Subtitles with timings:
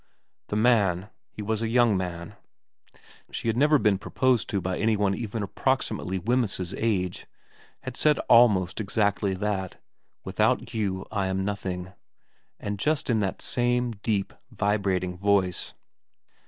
[0.47, 2.33] The man he was a young man;
[3.29, 6.73] she had never been 68 VERA v proposed to by any one even approximately Wemyss's
[6.75, 7.27] age
[7.81, 9.79] had said almost exactly that:
[10.23, 11.93] Without you I am nothing.
[12.59, 15.75] And just in that same deep, vibrating voice.